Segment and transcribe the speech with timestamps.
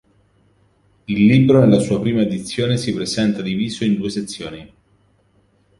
[1.05, 4.73] Il libro, nella sua prima edizione, si presenta diviso in due sezioni.